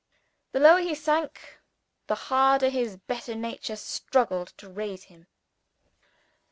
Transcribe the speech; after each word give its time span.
The 0.53 0.59
lower 0.59 0.79
he 0.79 0.95
sank, 0.95 1.59
the 2.07 2.15
harder 2.15 2.69
his 2.69 2.97
better 2.97 3.35
nature 3.35 3.75
struggled 3.75 4.47
to 4.57 4.67
raise 4.67 5.03
him. 5.03 5.27